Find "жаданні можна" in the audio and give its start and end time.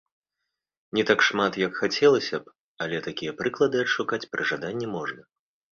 4.55-5.21